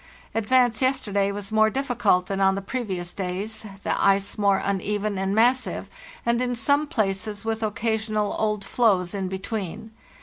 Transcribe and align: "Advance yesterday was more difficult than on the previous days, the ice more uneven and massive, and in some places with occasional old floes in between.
"Advance 0.41 0.81
yesterday 0.81 1.31
was 1.31 1.51
more 1.51 1.69
difficult 1.69 2.25
than 2.25 2.41
on 2.41 2.55
the 2.55 2.61
previous 2.63 3.13
days, 3.13 3.67
the 3.83 4.03
ice 4.03 4.35
more 4.35 4.57
uneven 4.57 5.19
and 5.19 5.35
massive, 5.35 5.91
and 6.25 6.41
in 6.41 6.55
some 6.55 6.87
places 6.87 7.45
with 7.45 7.61
occasional 7.61 8.35
old 8.39 8.65
floes 8.65 9.13
in 9.13 9.27
between. 9.27 9.91